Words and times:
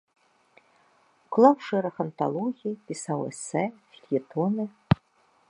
Уклаў 1.25 1.53
шэраг 1.67 1.95
анталогій, 2.05 2.73
пісаў 2.89 3.19
эсэ, 3.31 3.63
фельетоны. 4.01 4.63